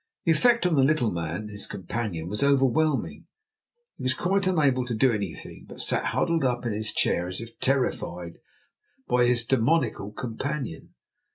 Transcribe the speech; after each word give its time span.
The 0.25 0.31
effect 0.31 0.65
on 0.65 0.73
the 0.73 0.81
little 0.83 1.11
man, 1.11 1.49
his 1.49 1.67
companion, 1.67 2.27
was 2.27 2.41
overwhelming. 2.43 3.27
He 3.97 4.01
was 4.01 4.15
quite 4.15 4.47
unable 4.47 4.83
to 4.87 4.95
do 4.95 5.11
anything, 5.11 5.67
but 5.69 5.79
sat 5.79 6.05
huddled 6.05 6.43
up 6.43 6.65
in 6.65 6.73
his 6.73 6.91
chair 6.91 7.27
as 7.27 7.39
if 7.39 7.59
terrified 7.59 8.39
by 9.07 9.25
his 9.27 9.45
demoniacal 9.45 10.13
companion. 10.13 10.95